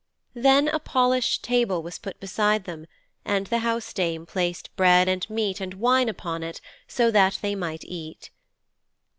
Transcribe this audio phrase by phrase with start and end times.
[0.33, 2.87] Then a polished table was put beside them,
[3.23, 7.83] and the housedame placed bread and meat and wine upon it so that they might
[7.85, 8.31] eat.